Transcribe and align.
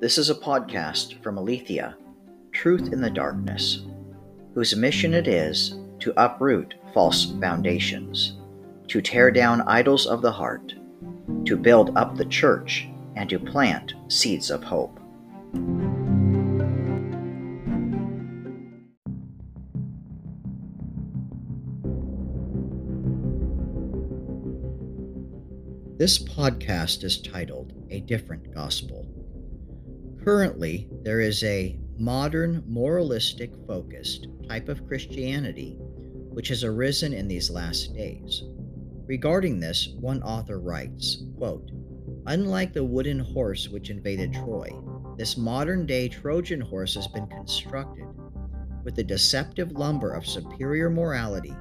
This 0.00 0.16
is 0.16 0.30
a 0.30 0.34
podcast 0.36 1.20
from 1.24 1.38
Aletheia, 1.38 1.96
Truth 2.52 2.92
in 2.92 3.00
the 3.00 3.10
Darkness, 3.10 3.82
whose 4.54 4.76
mission 4.76 5.12
it 5.12 5.26
is 5.26 5.76
to 5.98 6.14
uproot 6.16 6.76
false 6.94 7.32
foundations, 7.40 8.38
to 8.86 9.02
tear 9.02 9.32
down 9.32 9.62
idols 9.62 10.06
of 10.06 10.22
the 10.22 10.30
heart, 10.30 10.72
to 11.46 11.56
build 11.56 11.96
up 11.96 12.16
the 12.16 12.26
church, 12.26 12.86
and 13.16 13.28
to 13.28 13.40
plant 13.40 13.94
seeds 14.06 14.52
of 14.52 14.62
hope. 14.62 15.00
This 25.98 26.22
podcast 26.22 27.02
is 27.02 27.20
titled 27.20 27.72
A 27.90 27.98
Different 27.98 28.54
Gospel. 28.54 29.07
Currently, 30.28 30.86
there 31.04 31.20
is 31.20 31.42
a 31.42 31.74
modern, 31.96 32.62
moralistic 32.66 33.50
focused 33.66 34.26
type 34.46 34.68
of 34.68 34.86
Christianity 34.86 35.78
which 35.80 36.48
has 36.48 36.64
arisen 36.64 37.14
in 37.14 37.28
these 37.28 37.48
last 37.48 37.94
days. 37.94 38.42
Regarding 39.06 39.58
this, 39.58 39.88
one 39.98 40.22
author 40.22 40.60
writes, 40.60 41.22
quote, 41.38 41.70
Unlike 42.26 42.74
the 42.74 42.84
wooden 42.84 43.18
horse 43.18 43.70
which 43.70 43.88
invaded 43.88 44.34
Troy, 44.34 44.68
this 45.16 45.38
modern 45.38 45.86
day 45.86 46.08
Trojan 46.10 46.60
horse 46.60 46.94
has 46.96 47.08
been 47.08 47.26
constructed 47.28 48.04
with 48.84 48.96
the 48.96 49.04
deceptive 49.04 49.72
lumber 49.72 50.12
of 50.12 50.26
superior 50.26 50.90
morality, 50.90 51.56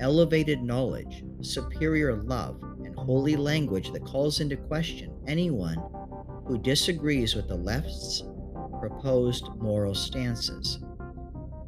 elevated 0.00 0.62
knowledge, 0.62 1.24
superior 1.42 2.16
love, 2.16 2.58
and 2.86 2.96
holy 2.96 3.36
language 3.36 3.92
that 3.92 4.06
calls 4.06 4.40
into 4.40 4.56
question 4.56 5.12
anyone 5.26 5.76
who 6.46 6.58
disagrees 6.58 7.34
with 7.34 7.48
the 7.48 7.56
left's 7.56 8.24
proposed 8.80 9.48
moral 9.56 9.94
stances. 9.94 10.80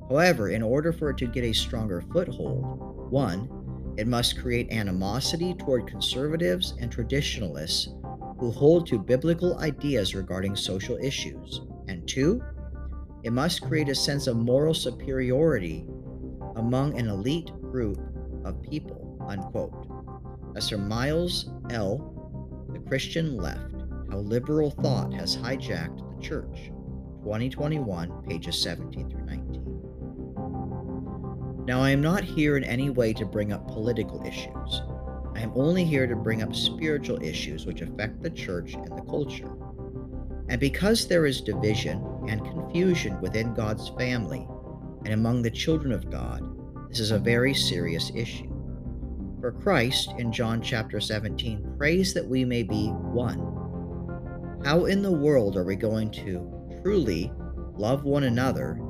However, 0.09 0.49
in 0.49 0.63
order 0.63 0.93
for 0.93 1.11
it 1.11 1.19
to 1.19 1.27
get 1.27 1.45
a 1.45 1.53
stronger 1.53 2.03
foothold, 2.13 3.11
one, 3.11 3.49
it 3.97 4.09
must 4.09 4.41
create 4.41 4.73
animosity 4.73 5.55
toward 5.55 5.87
conservatives 5.87 6.75
and 6.81 6.91
traditionalists 6.91 7.89
who 8.39 8.51
hold 8.51 8.87
to 8.89 8.99
biblical 8.99 9.59
ideas 9.59 10.15
regarding 10.15 10.57
social 10.57 10.99
issues. 10.99 11.63
And 11.89 12.07
two, 12.09 12.43
it 13.23 13.33
must 13.33 13.63
create 13.63 13.89
a 13.89 13.95
sense 13.95 14.27
of 14.27 14.37
moral 14.37 14.75
superiority 14.75 15.87
among 16.57 16.99
an 16.99 17.09
elite 17.09 17.51
group 17.63 17.99
of 18.45 18.61
people. 18.63 19.17
Unquote. 19.29 19.87
As 20.57 20.69
from 20.69 20.89
Miles 20.89 21.51
L., 21.71 22.69
The 22.73 22.81
Christian 22.81 23.37
Left 23.37 23.74
How 24.15 24.21
Liberal 24.21 24.71
Thought 24.71 25.13
Has 25.15 25.37
Hijacked 25.37 26.17
the 26.17 26.23
Church, 26.23 26.71
2021, 27.25 28.23
pages 28.23 28.63
17 28.63 29.11
through 29.11 29.27
19. 29.27 31.65
Now, 31.67 31.81
I 31.81 31.91
am 31.91 32.01
not 32.01 32.23
here 32.23 32.57
in 32.57 32.63
any 32.63 32.91
way 32.91 33.13
to 33.13 33.27
bring 33.27 33.53
up 33.53 33.67
political 33.67 34.25
issues. 34.25 34.83
I 35.35 35.41
am 35.41 35.51
only 35.57 35.85
here 35.85 36.07
to 36.07 36.15
bring 36.15 36.45
up 36.45 36.55
spiritual 36.55 37.21
issues 37.25 37.67
which 37.67 37.81
affect 37.81 38.23
the 38.23 38.31
church 38.31 38.75
and 38.75 38.97
the 38.97 39.03
culture. 39.03 39.51
And 40.49 40.61
because 40.61 41.09
there 41.09 41.27
is 41.27 41.41
division 41.41 42.01
and 42.29 42.45
confusion 42.45 43.21
within 43.21 43.53
God's 43.53 43.89
family 43.99 44.47
and 45.05 45.13
among 45.13 45.43
the 45.43 45.51
children 45.51 45.93
of 45.93 46.09
God, 46.09 46.41
this 46.89 47.01
is 47.01 47.11
a 47.11 47.19
very 47.19 47.53
serious 47.53 48.13
issue. 48.15 48.49
For 49.41 49.51
Christ 49.51 50.15
in 50.19 50.31
John 50.31 50.63
chapter 50.63 51.01
17 51.01 51.75
prays 51.77 52.15
that 52.15 52.29
we 52.29 52.45
may 52.45 52.63
be 52.63 52.91
one. 52.91 53.54
How 54.65 54.87
in 54.87 55.03
the 55.03 55.13
world 55.13 55.59
are 55.59 55.65
we 55.65 55.77
going 55.77 56.11
to 56.13 56.81
truly 56.83 57.31
love 57.77 58.05
one 58.05 58.25
another 58.25 58.81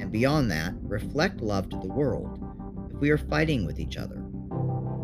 and 0.00 0.10
beyond 0.10 0.50
that, 0.50 0.74
reflect 0.82 1.40
love 1.40 1.68
to 1.68 1.76
the 1.76 1.86
world 1.86 2.44
if 2.92 3.00
we 3.00 3.10
are 3.10 3.18
fighting 3.18 3.64
with 3.64 3.78
each 3.78 3.96
other? 3.96 4.24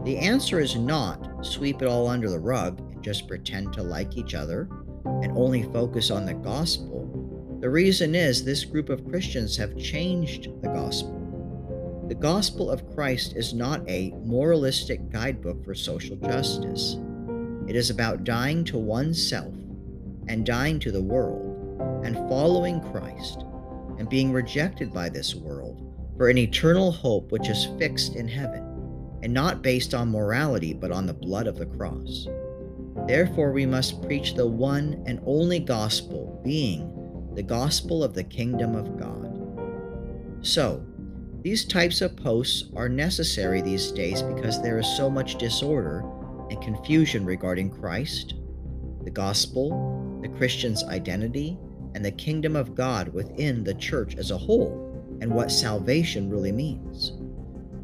The 0.04 0.18
answer 0.18 0.58
is 0.58 0.74
not 0.74 1.46
sweep 1.46 1.80
it 1.80 1.86
all 1.86 2.08
under 2.08 2.28
the 2.28 2.40
rug 2.40 2.80
and 2.80 3.04
just 3.04 3.28
pretend 3.28 3.72
to 3.74 3.84
like 3.84 4.16
each 4.16 4.34
other 4.34 4.68
and 5.04 5.30
only 5.38 5.62
focus 5.62 6.10
on 6.10 6.26
the 6.26 6.34
gospel. 6.34 7.58
The 7.60 7.70
reason 7.70 8.16
is 8.16 8.44
this 8.44 8.64
group 8.64 8.88
of 8.88 9.08
Christians 9.08 9.56
have 9.56 9.78
changed 9.78 10.48
the 10.60 10.70
gospel. 10.70 12.04
The 12.08 12.16
gospel 12.16 12.68
of 12.68 12.92
Christ 12.96 13.34
is 13.36 13.54
not 13.54 13.88
a 13.88 14.10
moralistic 14.24 15.08
guidebook 15.08 15.64
for 15.64 15.76
social 15.76 16.16
justice. 16.16 16.96
It 17.68 17.76
is 17.76 17.90
about 17.90 18.24
dying 18.24 18.64
to 18.64 18.76
oneself 18.76 19.54
and 20.28 20.46
dying 20.46 20.78
to 20.80 20.90
the 20.90 21.02
world 21.02 22.02
and 22.04 22.16
following 22.28 22.80
Christ 22.92 23.44
and 23.98 24.08
being 24.08 24.32
rejected 24.32 24.92
by 24.92 25.08
this 25.08 25.34
world 25.34 25.82
for 26.16 26.28
an 26.28 26.38
eternal 26.38 26.90
hope 26.92 27.30
which 27.32 27.48
is 27.48 27.68
fixed 27.78 28.16
in 28.16 28.26
heaven, 28.26 28.62
and 29.22 29.32
not 29.32 29.62
based 29.62 29.94
on 29.94 30.10
morality 30.10 30.72
but 30.72 30.90
on 30.90 31.06
the 31.06 31.14
blood 31.14 31.46
of 31.46 31.56
the 31.58 31.66
cross. 31.66 32.26
Therefore, 33.06 33.52
we 33.52 33.66
must 33.66 34.02
preach 34.02 34.34
the 34.34 34.46
one 34.46 35.02
and 35.06 35.20
only 35.26 35.58
gospel, 35.58 36.40
being 36.42 36.92
the 37.34 37.42
gospel 37.42 38.02
of 38.02 38.14
the 38.14 38.24
kingdom 38.24 38.74
of 38.74 38.98
God. 38.98 39.26
So, 40.40 40.84
these 41.42 41.64
types 41.64 42.00
of 42.00 42.16
posts 42.16 42.70
are 42.74 42.88
necessary 42.88 43.60
these 43.60 43.92
days 43.92 44.22
because 44.22 44.60
there 44.62 44.78
is 44.78 44.96
so 44.96 45.08
much 45.08 45.36
disorder 45.36 46.02
and 46.50 46.60
confusion 46.62 47.24
regarding 47.24 47.70
Christ, 47.70 48.34
the 49.04 49.10
gospel, 49.10 50.15
the 50.26 50.38
Christian's 50.38 50.82
identity, 50.84 51.56
and 51.94 52.04
the 52.04 52.10
kingdom 52.10 52.56
of 52.56 52.74
God 52.74 53.08
within 53.14 53.62
the 53.62 53.74
church 53.74 54.16
as 54.16 54.30
a 54.30 54.36
whole 54.36 54.92
and 55.20 55.32
what 55.32 55.50
salvation 55.50 56.28
really 56.28 56.52
means. 56.52 57.12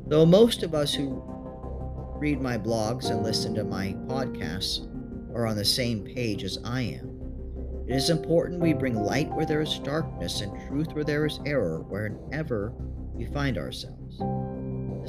Though 0.06 0.26
most 0.26 0.62
of 0.62 0.74
us 0.74 0.92
who 0.92 1.22
read 2.18 2.40
my 2.40 2.58
blogs 2.58 3.10
and 3.10 3.22
listen 3.22 3.54
to 3.54 3.64
my 3.64 3.94
podcasts 4.06 4.86
are 5.34 5.46
on 5.46 5.56
the 5.56 5.64
same 5.64 6.04
page 6.04 6.44
as 6.44 6.58
I 6.64 6.82
am, 6.82 7.84
it 7.88 7.94
is 7.94 8.10
important 8.10 8.60
we 8.60 8.74
bring 8.74 8.96
light 8.96 9.32
where 9.32 9.46
there 9.46 9.62
is 9.62 9.78
darkness 9.78 10.40
and 10.40 10.68
truth 10.68 10.92
where 10.92 11.04
there 11.04 11.24
is 11.24 11.40
error 11.46 11.80
wherever 11.80 12.74
we 13.14 13.24
find 13.26 13.56
ourselves. 13.56 14.18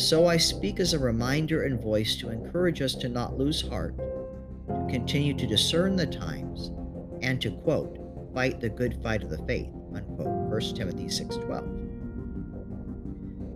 So 0.01 0.27
I 0.27 0.37
speak 0.37 0.79
as 0.79 0.93
a 0.93 0.99
reminder 0.99 1.63
and 1.63 1.81
voice 1.81 2.15
to 2.17 2.29
encourage 2.29 2.81
us 2.81 2.95
to 2.95 3.09
not 3.09 3.37
lose 3.37 3.67
heart, 3.67 3.97
to 3.97 4.87
continue 4.89 5.33
to 5.33 5.45
discern 5.47 5.95
the 5.95 6.07
times, 6.07 6.71
and 7.23 7.41
to 7.41 7.49
quote, 7.49 7.97
fight 8.33 8.59
the 8.59 8.69
good 8.69 9.01
fight 9.01 9.23
of 9.23 9.29
the 9.29 9.43
faith, 9.45 9.69
unquote, 9.95 10.27
1 10.27 10.61
Timothy 10.75 11.05
6.12. 11.05 11.83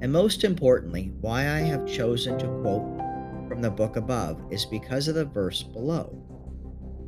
And 0.02 0.12
most 0.12 0.44
importantly, 0.44 1.12
why 1.22 1.42
I 1.42 1.60
have 1.60 1.86
chosen 1.88 2.38
to 2.40 2.48
quote 2.62 2.98
from 3.48 3.62
the 3.62 3.72
book 3.72 3.96
above 3.96 4.42
is 4.52 4.66
because 4.66 5.08
of 5.08 5.16
the 5.16 5.26
verse 5.26 5.64
below. 5.64 6.24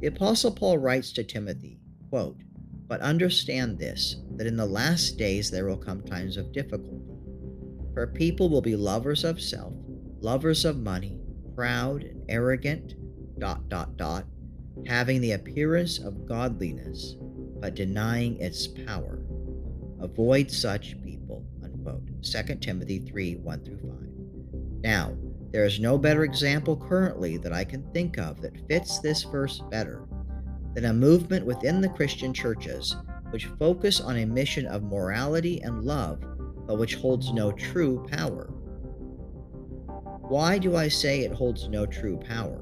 The 0.01 0.07
Apostle 0.07 0.51
Paul 0.51 0.77
writes 0.77 1.11
to 1.13 1.23
Timothy, 1.23 1.79
quote, 2.09 2.37
But 2.87 3.01
understand 3.01 3.77
this, 3.77 4.15
that 4.37 4.47
in 4.47 4.55
the 4.57 4.65
last 4.65 5.17
days 5.17 5.51
there 5.51 5.65
will 5.65 5.77
come 5.77 6.01
times 6.01 6.37
of 6.37 6.51
difficulty. 6.51 7.01
For 7.93 8.07
people 8.07 8.49
will 8.49 8.61
be 8.61 8.75
lovers 8.75 9.23
of 9.23 9.41
self, 9.41 9.73
lovers 10.21 10.65
of 10.65 10.77
money, 10.77 11.19
proud 11.55 12.03
and 12.03 12.23
arrogant, 12.29 12.95
dot, 13.37 13.69
dot, 13.69 13.97
dot, 13.97 14.25
having 14.87 15.21
the 15.21 15.33
appearance 15.33 15.99
of 15.99 16.25
godliness, 16.25 17.15
but 17.59 17.75
denying 17.75 18.39
its 18.39 18.67
power. 18.67 19.19
Avoid 19.99 20.49
such 20.49 21.01
people. 21.03 21.45
Unquote. 21.63 22.03
2 22.21 22.55
Timothy 22.55 22.99
3 22.99 23.35
1 23.37 23.65
through 23.65 23.77
5. 23.77 23.89
Now, 24.81 25.15
there 25.51 25.65
is 25.65 25.79
no 25.79 25.97
better 25.97 26.23
example 26.23 26.77
currently 26.77 27.37
that 27.37 27.53
I 27.53 27.63
can 27.63 27.83
think 27.91 28.17
of 28.17 28.41
that 28.41 28.67
fits 28.67 28.99
this 28.99 29.23
verse 29.23 29.61
better 29.71 30.07
than 30.75 30.85
a 30.85 30.93
movement 30.93 31.45
within 31.45 31.81
the 31.81 31.89
Christian 31.89 32.33
churches 32.33 32.95
which 33.31 33.45
focus 33.59 33.99
on 33.99 34.17
a 34.17 34.25
mission 34.25 34.65
of 34.67 34.83
morality 34.83 35.61
and 35.61 35.83
love, 35.83 36.19
but 36.67 36.77
which 36.77 36.95
holds 36.95 37.31
no 37.31 37.51
true 37.51 38.05
power. 38.09 38.45
Why 40.29 40.57
do 40.57 40.75
I 40.75 40.87
say 40.87 41.21
it 41.21 41.31
holds 41.31 41.67
no 41.67 41.85
true 41.85 42.17
power? 42.17 42.61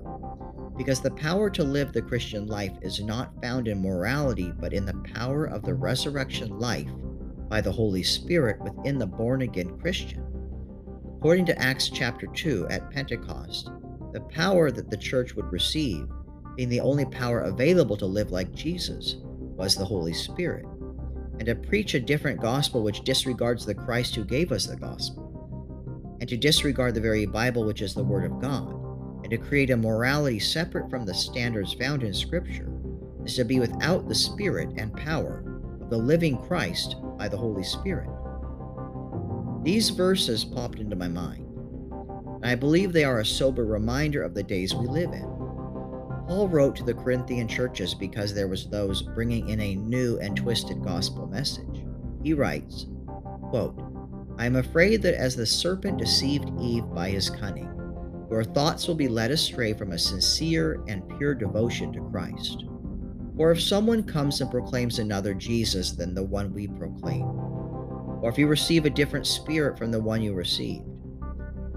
Because 0.77 1.01
the 1.01 1.11
power 1.11 1.49
to 1.49 1.63
live 1.63 1.91
the 1.91 2.01
Christian 2.01 2.45
life 2.45 2.73
is 2.81 3.01
not 3.01 3.41
found 3.41 3.67
in 3.67 3.81
morality, 3.81 4.53
but 4.59 4.73
in 4.73 4.85
the 4.85 5.01
power 5.15 5.45
of 5.45 5.63
the 5.63 5.73
resurrection 5.73 6.59
life 6.59 6.89
by 7.49 7.61
the 7.61 7.71
Holy 7.71 8.03
Spirit 8.03 8.59
within 8.61 8.99
the 8.99 9.07
born 9.07 9.41
again 9.41 9.79
Christian. 9.79 10.23
According 11.17 11.47
to 11.47 11.59
Acts 11.59 11.89
chapter 11.89 12.27
2 12.27 12.67
at 12.69 12.91
Pentecost, 12.91 13.71
the 14.13 14.21
power 14.21 14.69
that 14.69 14.91
the 14.91 14.97
church 14.97 15.35
would 15.35 15.51
receive, 15.51 16.07
being 16.55 16.69
the 16.69 16.79
only 16.79 17.05
power 17.05 17.41
available 17.41 17.97
to 17.97 18.05
live 18.05 18.31
like 18.31 18.53
Jesus, 18.53 19.15
was 19.23 19.75
the 19.75 19.85
Holy 19.85 20.13
Spirit. 20.13 20.65
And 21.39 21.45
to 21.47 21.55
preach 21.55 21.95
a 21.95 21.99
different 21.99 22.39
gospel 22.39 22.83
which 22.83 23.03
disregards 23.03 23.65
the 23.65 23.75
Christ 23.75 24.15
who 24.15 24.23
gave 24.23 24.51
us 24.51 24.67
the 24.67 24.75
gospel, 24.75 26.17
and 26.19 26.29
to 26.29 26.37
disregard 26.37 26.93
the 26.93 27.01
very 27.01 27.25
Bible 27.25 27.63
which 27.63 27.81
is 27.81 27.95
the 27.95 28.03
Word 28.03 28.25
of 28.25 28.39
God 28.39 28.76
and 29.27 29.31
to 29.31 29.45
create 29.45 29.71
a 29.71 29.75
morality 29.75 30.39
separate 30.39 30.89
from 30.89 31.05
the 31.05 31.13
standards 31.13 31.73
found 31.73 32.01
in 32.01 32.13
Scripture, 32.13 32.71
is 33.25 33.35
to 33.35 33.43
be 33.43 33.59
without 33.59 34.07
the 34.07 34.15
Spirit 34.15 34.69
and 34.77 34.95
power 34.95 35.43
of 35.81 35.89
the 35.89 35.97
living 35.97 36.37
Christ 36.43 36.95
by 37.17 37.27
the 37.27 37.35
Holy 37.35 37.63
Spirit. 37.63 38.09
These 39.63 39.89
verses 39.89 40.45
popped 40.45 40.79
into 40.79 40.95
my 40.95 41.09
mind, 41.09 41.45
and 42.37 42.45
I 42.45 42.55
believe 42.55 42.93
they 42.93 43.03
are 43.03 43.19
a 43.19 43.25
sober 43.25 43.65
reminder 43.65 44.23
of 44.23 44.33
the 44.33 44.43
days 44.43 44.73
we 44.73 44.87
live 44.87 45.11
in. 45.11 45.23
Paul 46.25 46.47
wrote 46.47 46.77
to 46.77 46.83
the 46.83 46.93
Corinthian 46.93 47.49
churches 47.49 47.93
because 47.93 48.33
there 48.33 48.47
was 48.47 48.69
those 48.69 49.01
bringing 49.01 49.49
in 49.49 49.59
a 49.59 49.75
new 49.75 50.17
and 50.19 50.37
twisted 50.37 50.81
gospel 50.85 51.27
message. 51.27 51.83
He 52.23 52.33
writes, 52.33 52.85
quote, 53.49 53.77
I 54.37 54.45
am 54.45 54.55
afraid 54.55 55.01
that 55.01 55.15
as 55.15 55.35
the 55.35 55.45
serpent 55.45 55.97
deceived 55.97 56.49
Eve 56.61 56.85
by 56.93 57.09
his 57.09 57.29
cunning, 57.29 57.73
your 58.29 58.43
thoughts 58.43 58.87
will 58.87 58.95
be 58.95 59.07
led 59.07 59.31
astray 59.31 59.73
from 59.73 59.91
a 59.91 59.97
sincere 59.97 60.83
and 60.87 61.07
pure 61.17 61.33
devotion 61.33 61.93
to 61.93 62.09
Christ. 62.11 62.65
For 63.35 63.51
if 63.51 63.61
someone 63.61 64.03
comes 64.03 64.41
and 64.41 64.51
proclaims 64.51 64.99
another 64.99 65.33
Jesus 65.33 65.91
than 65.91 66.13
the 66.13 66.23
one 66.23 66.53
we 66.53 66.67
proclaim, 66.67 67.23
or 67.23 68.29
if 68.29 68.37
you 68.37 68.47
receive 68.47 68.85
a 68.85 68.89
different 68.89 69.27
spirit 69.27 69.77
from 69.77 69.91
the 69.91 70.01
one 70.01 70.21
you 70.21 70.33
received, 70.33 70.85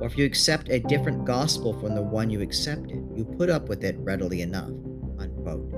or 0.01 0.07
if 0.07 0.17
you 0.17 0.25
accept 0.25 0.71
a 0.71 0.81
different 0.81 1.25
gospel 1.25 1.79
from 1.79 1.95
the 1.95 2.03
one 2.03 2.31
you 2.31 2.41
accepted, 2.41 3.07
you 3.15 3.25
put 3.25 3.51
up 3.51 3.69
with 3.69 3.85
it 3.85 3.97
readily 3.99 4.41
enough. 4.41 4.71
Unquote. 5.19 5.71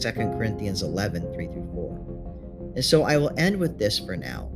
2 0.00 0.12
Corinthians 0.12 0.82
11 0.82 1.34
3 1.34 1.46
through 1.48 1.70
4. 1.74 2.72
And 2.76 2.84
so 2.84 3.02
I 3.02 3.16
will 3.16 3.32
end 3.36 3.56
with 3.56 3.78
this 3.78 3.98
for 3.98 4.16
now 4.16 4.50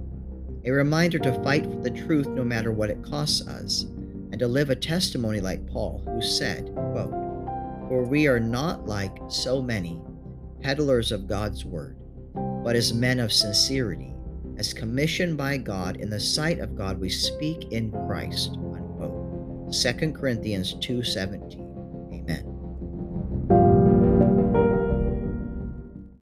a 0.64 0.70
reminder 0.70 1.18
to 1.18 1.42
fight 1.42 1.64
for 1.64 1.80
the 1.80 1.90
truth 1.90 2.26
no 2.28 2.44
matter 2.44 2.72
what 2.72 2.90
it 2.90 3.02
costs 3.02 3.46
us, 3.46 3.86
and 4.38 4.44
to 4.44 4.46
live 4.46 4.70
a 4.70 4.76
testimony 4.76 5.40
like 5.40 5.66
Paul, 5.66 6.00
who 6.04 6.22
said, 6.22 6.72
quote, 6.72 7.10
For 7.88 8.04
we 8.04 8.28
are 8.28 8.38
not 8.38 8.86
like 8.86 9.18
so 9.28 9.60
many 9.60 10.00
peddlers 10.60 11.10
of 11.10 11.26
God's 11.26 11.64
word, 11.64 11.96
but 12.62 12.76
as 12.76 12.94
men 12.94 13.18
of 13.18 13.32
sincerity, 13.32 14.14
as 14.56 14.72
commissioned 14.72 15.36
by 15.36 15.56
God 15.56 15.96
in 15.96 16.08
the 16.08 16.20
sight 16.20 16.60
of 16.60 16.76
God 16.76 17.00
we 17.00 17.08
speak 17.08 17.72
in 17.72 17.90
Christ. 17.90 18.52
Unquote. 18.52 19.74
2 19.74 20.12
Corinthians 20.12 20.74
2:17. 20.74 22.12
Amen. 22.12 22.57